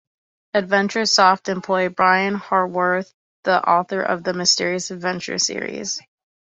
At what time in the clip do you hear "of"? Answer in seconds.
4.01-4.23